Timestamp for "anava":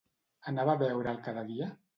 0.53-0.73